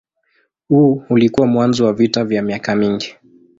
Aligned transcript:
Huu 0.67 1.03
ulikuwa 1.09 1.47
mwanzo 1.47 1.85
wa 1.85 1.93
vita 1.93 2.25
vya 2.25 2.41
miaka 2.41 2.75
mingi. 2.75 3.15